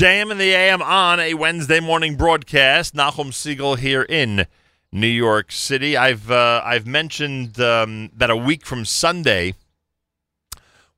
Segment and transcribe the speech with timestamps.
[0.00, 2.94] JM in the AM on a Wednesday morning broadcast.
[2.94, 4.46] Nachum Segal here in
[4.90, 5.94] New York City.
[5.94, 9.52] I've uh, I've mentioned um, that a week from Sunday,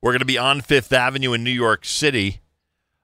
[0.01, 2.39] we're going to be on Fifth Avenue in New York City.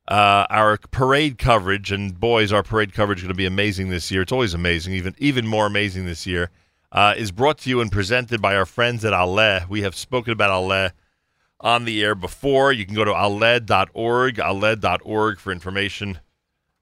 [0.07, 4.10] Uh, our parade coverage, and boys, our parade coverage is going to be amazing this
[4.10, 4.22] year.
[4.22, 6.50] It's always amazing, even even more amazing this year.
[6.94, 9.68] Uh, is brought to you and presented by our friends at Aleh.
[9.68, 10.94] We have spoken about Aleh
[11.60, 12.71] on the air before.
[12.71, 16.20] You can go to aleh.org, aleh.org for information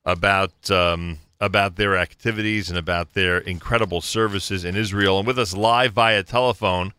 [0.05, 5.19] about um, about their activities and about their incredible services in Israel.
[5.19, 6.93] And with us live via telephone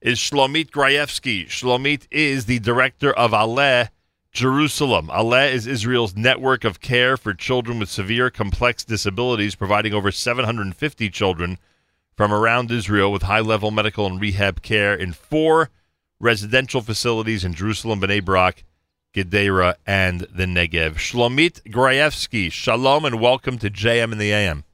[0.00, 1.46] is Shlomit Grayevsky.
[1.46, 3.88] Shlomit is the director of Aleh
[4.32, 5.08] Jerusalem.
[5.08, 11.10] Aleh is Israel's network of care for children with severe complex disabilities, providing over 750
[11.10, 11.58] children
[12.16, 15.70] from around Israel with high-level medical and rehab care in four
[16.20, 18.64] residential facilities in Jerusalem, Bnei Brak,
[19.14, 20.94] Gedera, and the Negev.
[20.94, 24.64] Shlomit Grayevsky, shalom and welcome to JM in the AM.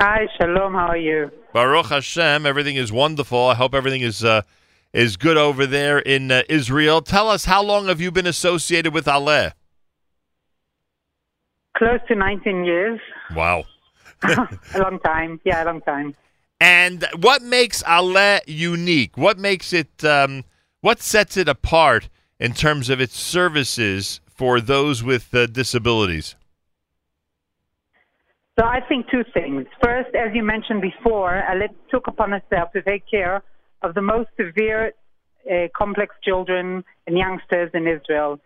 [0.00, 0.72] Hi, shalom.
[0.74, 1.30] How are you?
[1.52, 3.46] Baruch Hashem, everything is wonderful.
[3.46, 4.42] I hope everything is uh,
[4.92, 7.02] is good over there in uh, Israel.
[7.02, 9.52] Tell us, how long have you been associated with Aleh?
[11.76, 13.00] Close to 19 years.
[13.34, 13.64] Wow.
[14.22, 15.40] a long time.
[15.44, 16.14] Yeah, a long time.
[16.60, 19.16] And what makes Aleh unique?
[19.16, 20.04] What makes it?
[20.04, 20.44] Um,
[20.82, 22.08] what sets it apart
[22.38, 26.36] in terms of its services for those with uh, disabilities?
[28.58, 29.66] So I think two things.
[29.82, 33.42] First, as you mentioned before, Aleh took upon itself to take care
[33.82, 34.92] of the most severe,
[35.50, 38.38] uh, complex children and youngsters in Israel.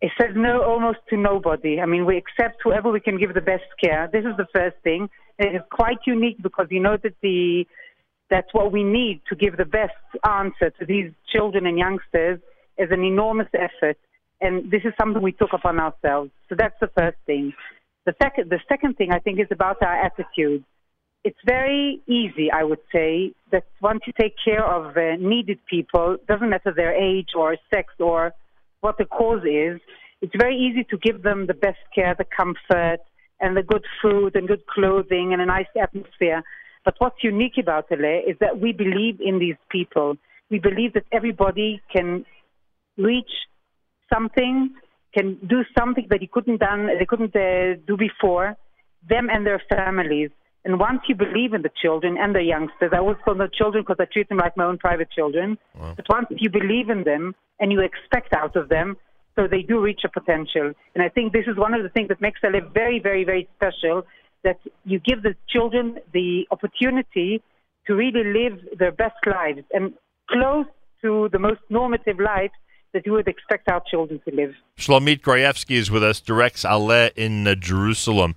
[0.00, 1.80] It says no almost to nobody.
[1.80, 4.08] I mean, we accept whoever we can give the best care.
[4.12, 5.08] This is the first thing.
[5.38, 7.64] It is quite unique because you know that the
[8.30, 9.94] that's what we need to give the best
[10.28, 12.40] answer to these children and youngsters
[12.76, 13.96] is an enormous effort.
[14.40, 16.30] And this is something we took upon ourselves.
[16.48, 17.54] So that's the first thing.
[18.04, 20.64] The second, the second thing I think is about our attitude.
[21.24, 26.16] It's very easy, I would say, that once you take care of uh, needed people,
[26.28, 28.32] doesn't matter their age or sex or
[28.80, 29.80] what the cause is,
[30.22, 33.00] it's very easy to give them the best care, the comfort,
[33.40, 36.42] and the good food and good clothing and a nice atmosphere.
[36.84, 40.16] But what's unique about Aleh is that we believe in these people.
[40.50, 42.24] We believe that everybody can
[42.96, 43.30] reach
[44.12, 44.74] something,
[45.14, 48.56] can do something that he couldn't done, they couldn't uh, do before,
[49.08, 50.30] them and their families.
[50.64, 53.84] And once you believe in the children and the youngsters, I always call them children
[53.84, 55.56] because I treat them like my own private children.
[55.78, 55.94] Wow.
[55.96, 58.96] But once you believe in them and you expect out of them,
[59.38, 60.72] so they do reach a potential.
[60.94, 63.48] And I think this is one of the things that makes Aleh very, very, very
[63.56, 64.02] special,
[64.42, 67.40] that you give the children the opportunity
[67.86, 69.94] to really live their best lives and
[70.28, 70.66] close
[71.02, 72.50] to the most normative life
[72.92, 74.54] that you would expect our children to live.
[74.76, 78.34] Shlomit Grayevsky is with us, directs Aleh in uh, Jerusalem.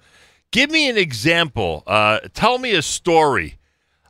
[0.51, 1.83] Give me an example.
[1.87, 3.57] Uh, tell me a story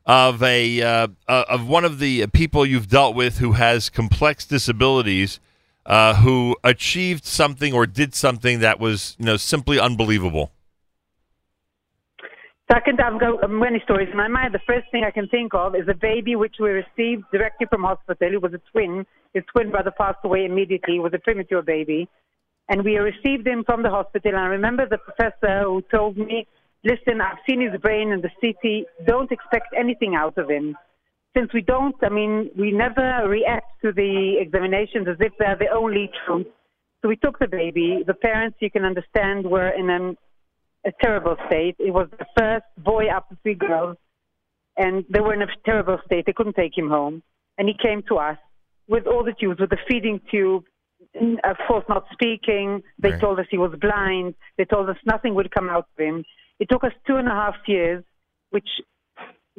[0.05, 4.47] of a uh, uh of one of the people you've dealt with who has complex
[4.47, 5.39] disabilities
[5.85, 10.51] uh, who achieved something or did something that was, you know, simply unbelievable?
[12.71, 14.53] Second, I've got many stories in my mind.
[14.53, 17.83] The first thing I can think of is a baby which we received directly from
[17.83, 18.33] hospital.
[18.33, 19.05] It was a twin.
[19.33, 20.95] His twin brother passed away immediately.
[20.95, 22.07] It was a premature baby.
[22.69, 24.31] And we received him from the hospital.
[24.31, 26.47] And I remember the professor who told me,
[26.85, 29.05] listen, I've seen his brain in the CT.
[29.05, 30.77] Don't expect anything out of him
[31.35, 35.69] since we don't, I mean, we never react to the examinations as if they're the
[35.73, 36.47] only truth.
[37.01, 38.03] So we took the baby.
[38.05, 40.17] The parents, you can understand, were in an,
[40.85, 41.75] a terrible state.
[41.79, 43.97] It was the first boy after three girls,
[44.77, 46.25] and they were in a terrible state.
[46.25, 47.23] They couldn't take him home.
[47.57, 48.37] And he came to us
[48.87, 50.63] with all the tubes, with the feeding tube,
[51.43, 52.83] of course not speaking.
[52.99, 53.21] They right.
[53.21, 54.35] told us he was blind.
[54.57, 56.23] They told us nothing would come out of him.
[56.59, 58.03] It took us two and a half years,
[58.51, 58.67] which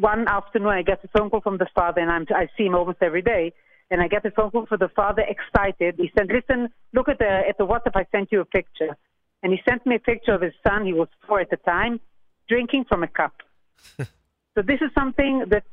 [0.03, 2.75] one afternoon I get a phone call from the father, and I'm, I see him
[2.75, 3.53] almost every day.
[3.91, 5.95] And I get a phone call from the father, excited.
[5.99, 7.95] He said, "Listen, look at the at the WhatsApp.
[7.95, 8.97] I sent you a picture."
[9.43, 10.87] And he sent me a picture of his son.
[10.87, 12.01] He was four at the time,
[12.49, 13.35] drinking from a cup.
[13.99, 15.65] so this is something that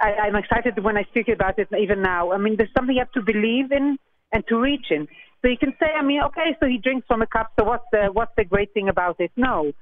[0.00, 1.68] I, I'm excited when I speak about it.
[1.78, 3.98] Even now, I mean, there's something you have to believe in
[4.32, 5.06] and to reach in.
[5.42, 7.52] So you can say, I mean, okay, so he drinks from a cup.
[7.58, 9.30] So what's the what's the great thing about it?
[9.36, 9.72] No,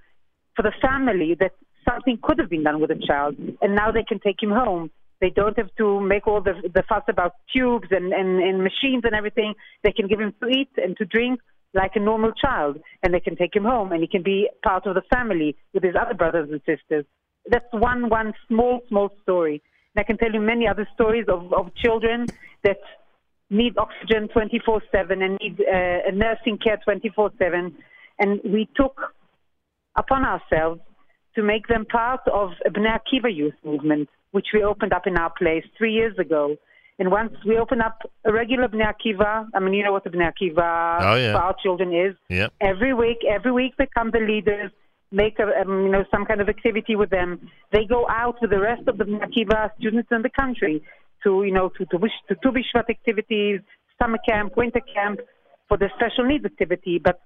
[0.56, 1.52] for the family that
[1.88, 4.90] something could have been done with a child, and now they can take him home.
[5.20, 9.02] They don't have to make all the, the fuss about tubes and, and, and machines
[9.04, 9.54] and everything.
[9.84, 11.40] They can give him to eat and to drink
[11.74, 14.86] like a normal child, and they can take him home, and he can be part
[14.86, 17.04] of the family with his other brothers and sisters.
[17.48, 19.62] That's one one small small story.
[19.94, 22.26] And I can tell you many other stories of, of children
[22.62, 22.78] that
[23.50, 27.74] need oxygen 24 7 and need uh, nursing care 24 7.
[28.18, 29.00] And we took
[29.96, 30.80] upon ourselves
[31.34, 35.16] to make them part of a Bnei Akiva youth movement, which we opened up in
[35.16, 36.56] our place three years ago.
[36.98, 40.10] And once we open up a regular Bnei Akiva, I mean, you know what the
[40.10, 41.32] Bnei Akiva Oh, yeah.
[41.32, 42.14] for our children is.
[42.28, 42.52] Yep.
[42.60, 44.70] Every week, every week they come the leaders,
[45.10, 47.50] make a, um, you know some kind of activity with them.
[47.72, 50.82] They go out with the rest of the Bnei Akiva students in the country
[51.24, 52.50] to you know to to, wish, to Tu
[52.88, 53.60] activities,
[54.00, 55.20] summer camp, winter camp
[55.68, 57.00] for the special needs activity.
[57.02, 57.20] But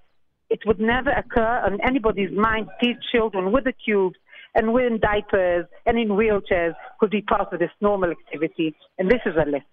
[0.49, 4.17] it would never occur on anybody's mind these children with the tubes
[4.55, 8.75] and with diapers and in wheelchairs could be part of this normal activity.
[8.97, 9.65] And this is a list.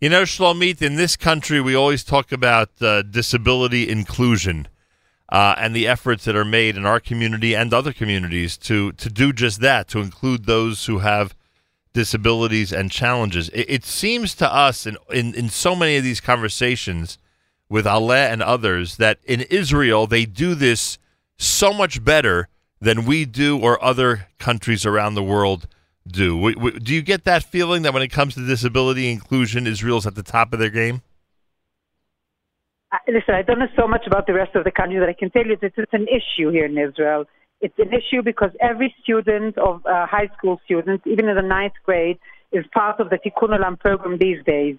[0.00, 4.68] You know, Shlomit, in this country, we always talk about uh, disability inclusion
[5.28, 9.08] uh, and the efforts that are made in our community and other communities to, to
[9.08, 11.34] do just that, to include those who have
[11.92, 13.48] disabilities and challenges.
[13.50, 17.18] It, it seems to us, in, in, in so many of these conversations
[17.68, 20.98] with Aleh and others, that in Israel, they do this
[21.36, 22.48] so much better
[22.80, 25.66] than we do or other countries around the world
[26.06, 26.54] do.
[26.78, 30.22] Do you get that feeling that when it comes to disability inclusion, Israel's at the
[30.22, 31.02] top of their game?
[33.08, 35.30] Listen, I don't know so much about the rest of the country that I can
[35.30, 37.24] tell you that it's an issue here in Israel.
[37.60, 41.72] It's an issue because every student of uh, high school students, even in the ninth
[41.84, 42.18] grade,
[42.52, 44.76] is part of the Tikkun Olam program these days.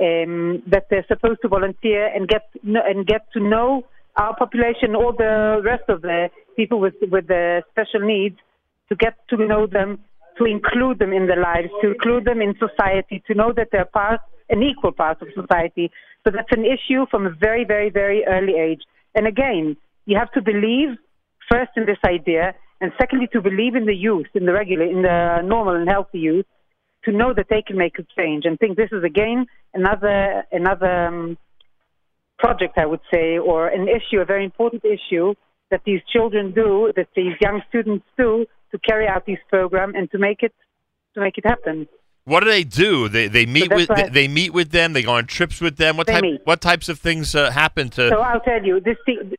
[0.00, 3.84] Um, that they're supposed to volunteer and get and get to know
[4.14, 8.36] our population, all the rest of the people with with the special needs,
[8.90, 9.98] to get to know them,
[10.38, 13.84] to include them in their lives, to include them in society, to know that they're
[13.86, 15.90] part, an equal part of society.
[16.24, 18.82] So that's an issue from a very, very, very early age.
[19.16, 20.96] And again, you have to believe
[21.50, 25.02] first in this idea, and secondly, to believe in the youth, in the regular, in
[25.02, 26.46] the normal and healthy youth,
[27.08, 28.44] to know that they can make a change.
[28.44, 31.38] And think this is again another another um,
[32.38, 35.34] project, I would say, or an issue, a very important issue
[35.70, 40.10] that these children do, that these young students do, to carry out this program and
[40.12, 40.54] to make it
[41.14, 41.88] to make it happen.
[42.24, 43.08] What do they do?
[43.08, 44.92] They they meet that's with they, they meet with them.
[44.92, 45.96] They go on trips with them.
[45.96, 46.42] What type meet.
[46.44, 48.10] what types of things uh, happen to?
[48.10, 48.96] So I'll tell you this.
[49.06, 49.36] thi-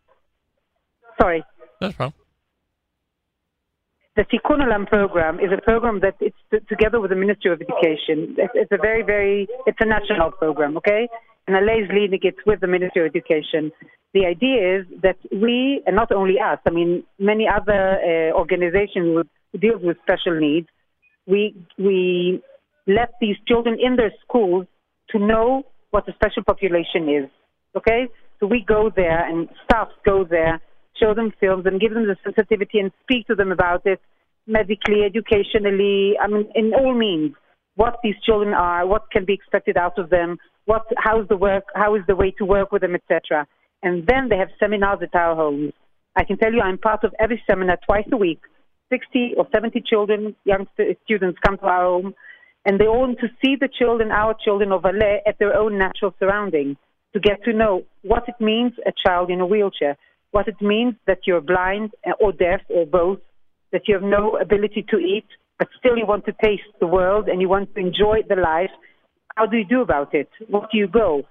[1.22, 1.44] Sorry.
[1.80, 2.13] That's wrong.
[4.19, 7.62] The Tikkun Olam program is a program that it's t- together with the Ministry of
[7.62, 8.36] Education.
[8.38, 11.07] It's, it's a very, very, it's a national program, okay?
[11.48, 13.71] And Aleh is leading it with the Ministry of Education.
[14.13, 19.24] The idea is that we, and not only us, I mean, many other uh, organizations
[19.54, 20.68] who deal with special needs,
[21.25, 22.42] we, we
[22.88, 24.68] let these children in their schools
[25.12, 27.30] to know what the special population is,
[27.74, 28.10] okay?
[28.42, 30.60] So we go there and staff go there
[31.00, 34.00] show them films and give them the sensitivity and speak to them about it
[34.50, 37.36] medically, educationally, I mean, in all means,
[37.75, 41.66] what these children are, what can be expected out of them, what, how's the work,
[41.75, 43.48] how is the way to work with them, etc.
[43.81, 45.72] And then they have seminars at our homes.
[46.16, 48.42] I can tell you I'm part of every seminar twice a week.
[48.92, 52.13] 60 or 70 children, young st- students come to our home,
[52.66, 55.78] and they all want to see the children, our children of Aleh, at their own
[55.78, 56.75] natural surroundings,
[57.13, 59.96] to get to know what it means a child in a wheelchair,
[60.31, 63.19] what it means that you're blind uh, or deaf or both,
[63.71, 65.25] that you have no ability to eat,
[65.57, 68.71] but still you want to taste the world and you want to enjoy the life.
[69.35, 70.29] How do you do about it?
[70.47, 71.23] What do you go?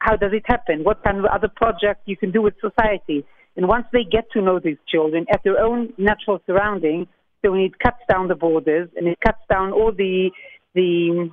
[0.00, 0.84] How does it happen?
[0.84, 3.24] What kind of other project you can do with society?
[3.56, 7.08] And once they get to know these children at their own natural surroundings,
[7.44, 10.30] so when it cuts down the borders and it cuts down all the
[10.74, 11.30] the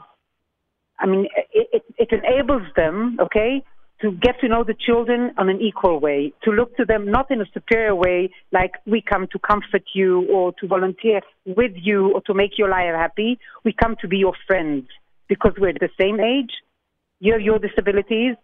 [0.99, 3.63] I mean, it, it, it enables them, okay,
[4.05, 7.31] to get to know the children on an equal way, to look to them not
[7.31, 12.13] in a superior way, like we come to comfort you or to volunteer with you
[12.13, 13.39] or to make your life happy.
[13.63, 14.85] We come to be your friends
[15.27, 16.51] because we're the same age.
[17.19, 18.35] You have your disabilities,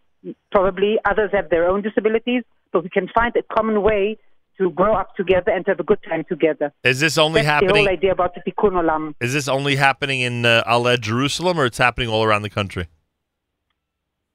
[0.51, 2.41] probably others have their own disabilities,
[2.74, 4.18] but we can find a common way
[4.58, 6.74] to grow up together and to have a good time together.
[6.84, 7.86] Is this only That's the happening?
[7.86, 9.13] whole idea about the Tikkun Olam.
[9.22, 12.88] Is this only happening in uh, Aleh, Jerusalem, or it's happening all around the country?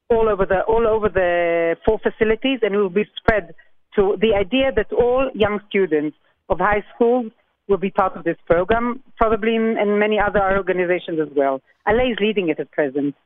[0.09, 3.55] All over the all over the four facilities, and it will be spread
[3.97, 6.17] to the idea that all young students
[6.49, 7.29] of high school
[7.69, 11.61] will be part of this program, probably in, in many other organizations as well.
[11.89, 13.17] Aleh is leading it at present.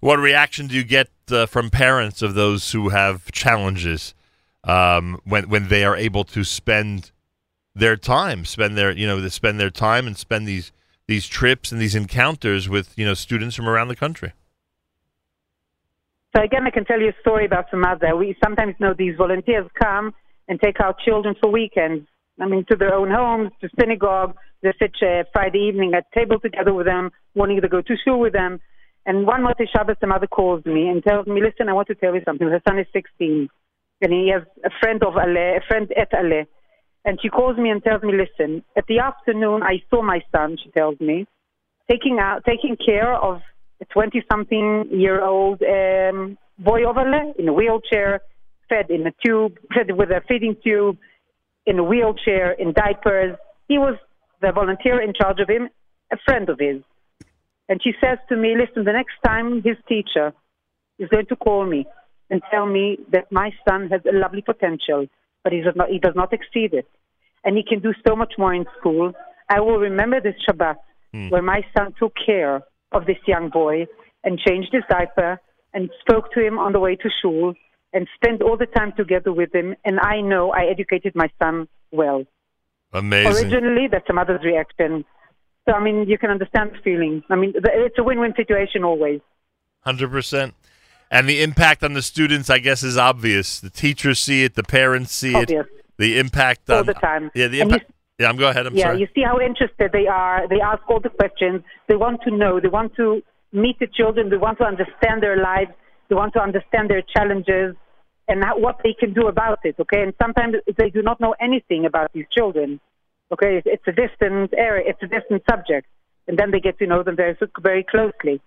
[0.00, 4.14] What reaction do you get uh, from parents of those who have challenges
[4.64, 7.12] um, when when they are able to spend
[7.74, 10.72] their time, spend their you know, spend their time and spend these
[11.06, 14.32] these trips and these encounters with you know students from around the country?
[16.34, 18.16] So again, I can tell you a story about some other.
[18.16, 20.12] We sometimes know these volunteers come
[20.48, 22.06] and take our children for weekends.
[22.40, 24.36] I mean, to their own homes, to synagogue.
[24.62, 28.20] They sit uh, Friday evening at table together with them, wanting to go to school
[28.20, 28.60] with them.
[29.06, 31.94] And one Motzei Shabbos, the mother calls me and tells me, listen, I want to
[31.94, 32.46] tell you something.
[32.46, 33.48] Her son is 16,
[34.02, 36.46] and he has a friend of Aleh, a friend at Aleh.
[37.04, 40.58] And she calls me and tells me, listen, at the afternoon, I saw my son,
[40.62, 41.26] she tells me,
[41.90, 43.40] taking out, taking care of
[43.80, 48.20] a 20-something-year-old um, boy of Aleh in a wheelchair,
[48.68, 50.98] fed in a tube, fed with a feeding tube,
[51.66, 53.36] in a wheelchair, in diapers.
[53.68, 53.96] He was
[54.40, 55.68] the volunteer in charge of him,
[56.12, 56.82] a friend of his.
[57.68, 60.32] And she says to me, listen, the next time his teacher
[60.98, 61.86] is going to call me
[62.28, 65.06] and tell me that my son has a lovely potential,
[65.44, 66.88] but he does not, he does not exceed it,
[67.44, 69.12] and he can do so much more in school,
[69.48, 70.76] I will remember this Shabbat
[71.12, 71.28] Hmm.
[71.28, 73.86] where my son took care of this young boy
[74.24, 75.40] and changed his diaper
[75.72, 77.54] and spoke to him on the way to school
[77.92, 79.74] and spent all the time together with him.
[79.84, 82.24] And I know I educated my son well.
[82.92, 83.52] Amazing.
[83.52, 85.04] Originally, that's a mother's reaction.
[85.68, 87.22] So, I mean, you can understand the feeling.
[87.30, 89.20] I mean, it's a win win situation always.
[89.80, 90.54] Hundred percent.
[91.10, 93.58] And the impact on the students, I guess, is obvious.
[93.58, 95.66] The teachers see it, the parents see Obvious.
[95.66, 95.84] it.
[95.98, 97.30] The impact All the time.
[97.34, 97.90] Yeah, the impact.
[98.20, 98.66] Yeah, I'm go ahead.
[98.66, 99.00] I'm yeah, sorry.
[99.00, 100.46] you see how interested they are.
[100.46, 101.62] They ask all the questions.
[101.88, 102.60] They want to know.
[102.60, 104.28] They want to meet the children.
[104.28, 105.70] They want to understand their lives.
[106.10, 107.74] They want to understand their challenges
[108.28, 109.76] and how, what they can do about it.
[109.80, 112.78] Okay, and sometimes they do not know anything about these children.
[113.32, 114.84] Okay, it's, a distant area.
[114.86, 115.86] It's a distant subject,
[116.28, 118.42] and then they get to know them very very closely.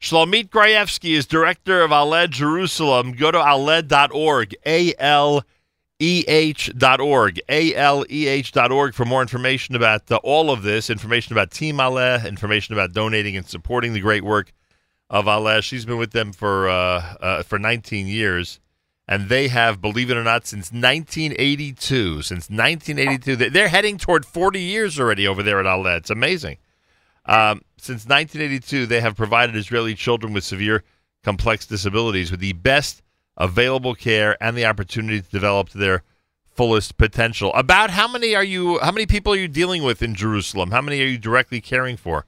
[0.00, 3.12] Shlomit Grayevsky is director of Aleh Jerusalem.
[3.12, 5.44] Go to aleh.org, A L
[5.98, 10.16] E H dot org, A L E H dot org for more information about uh,
[10.22, 14.52] all of this, information about Team Aleh, information about donating and supporting the great work
[15.08, 15.62] of Aleh.
[15.62, 18.60] She's been with them for uh, uh, for 19 years,
[19.08, 22.20] and they have, believe it or not, since 1982.
[22.22, 25.96] Since 1982, they- they're heading toward 40 years already over there at Aleh.
[25.96, 26.58] It's amazing.
[27.24, 30.84] Um, since 1982, they have provided Israeli children with severe
[31.24, 33.02] complex disabilities with the best
[33.36, 36.02] available care and the opportunity to develop to their
[36.56, 37.52] fullest potential.
[37.54, 38.78] About how many are you?
[38.80, 40.70] How many people are you dealing with in Jerusalem?
[40.70, 42.26] How many are you directly caring for?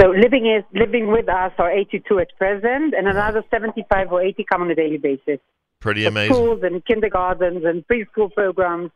[0.00, 4.44] So living is living with us are 82 at present, and another 75 or 80
[4.50, 5.38] come on a daily basis.
[5.80, 6.34] Pretty amazing.
[6.34, 8.90] schools and kindergartens and preschool programs.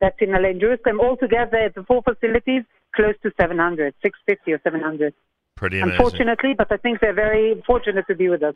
[0.00, 1.00] That's in LA and Jerusalem.
[1.00, 2.62] Altogether, at the four facilities,
[2.94, 5.14] close to 700, 650 or 700.
[5.56, 5.96] Pretty amazing.
[5.96, 8.54] Unfortunately, but I think they're very fortunate to be with us.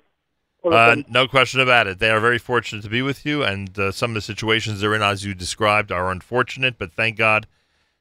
[0.65, 1.99] Uh, no question about it.
[1.99, 4.95] They are very fortunate to be with you, and uh, some of the situations they're
[4.95, 6.79] in, as you described, are unfortunate.
[6.79, 7.47] But thank God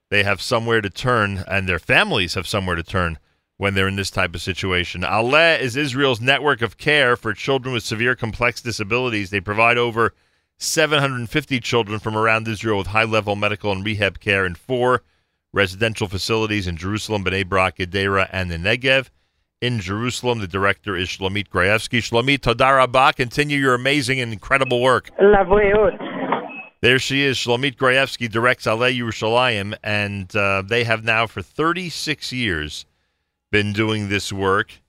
[0.09, 3.17] they have somewhere to turn, and their families have somewhere to turn
[3.57, 5.01] when they're in this type of situation.
[5.01, 9.29] Aleh is Israel's network of care for children with severe complex disabilities.
[9.29, 10.13] They provide over
[10.57, 15.03] 750 children from around Israel with high-level medical and rehab care in four
[15.51, 19.09] residential facilities in Jerusalem, Bnei Brak, Gedera, and the Negev.
[19.63, 21.99] In Jerusalem, the director is Shlomit Grayevsky.
[21.99, 25.09] Shlomit, Todah Rabah, continue your amazing and incredible work.
[26.81, 27.37] There she is.
[27.37, 32.85] Shlomit Grayevsky directs Aleh Yerushalayim, and uh, they have now for 36 years
[33.51, 34.81] been doing this work,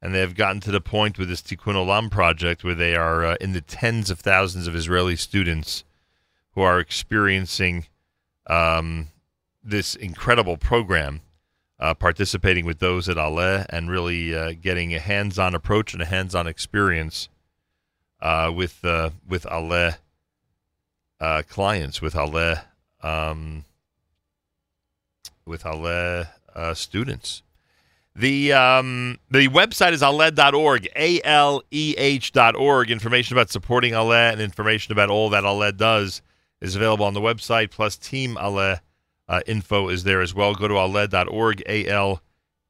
[0.00, 3.24] and they have gotten to the point with this Tikkun Olam project where they are
[3.24, 5.82] uh, in the tens of thousands of Israeli students
[6.52, 7.86] who are experiencing
[8.46, 9.08] um,
[9.64, 11.22] this incredible program,
[11.82, 16.06] uh, participating with those at Aleh, and really uh, getting a hands-on approach and a
[16.06, 17.28] hands-on experience
[18.20, 19.96] uh, with uh, with Aleh
[21.20, 22.62] uh, clients with Aleh
[23.02, 23.64] um,
[25.44, 27.42] with Aleh uh, students.
[28.14, 32.92] The um, the website is aleh.org, A L E H dot org.
[32.92, 36.22] Information about supporting Aleh and information about all that Aleh does
[36.60, 37.72] is available on the website.
[37.72, 38.78] Plus, Team Aleh
[39.28, 40.54] uh, info is there as well.
[40.54, 42.22] Go to aleh.org, A L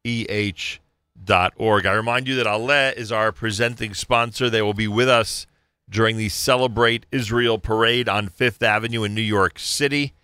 [0.05, 0.81] E H
[1.25, 1.87] dot org.
[1.87, 4.51] I remind you that Aleh is our presenting sponsor.
[4.51, 5.47] They will be with us
[5.89, 10.15] during the Celebrate Israel parade on Fifth Avenue in New York City.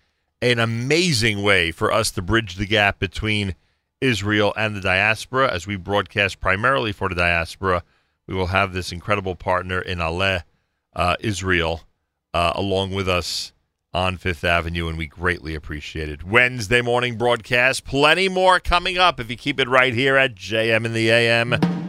[0.41, 3.55] An amazing way for us to bridge the gap between
[4.01, 7.83] Israel and the diaspora as we broadcast primarily for the diaspora.
[8.27, 10.43] We will have this incredible partner in Aleh,
[10.95, 11.81] uh, Israel,
[12.33, 13.51] uh, along with us
[13.93, 16.23] on Fifth Avenue, and we greatly appreciate it.
[16.23, 20.85] Wednesday morning broadcast, plenty more coming up if you keep it right here at JM
[20.85, 21.79] in the AM.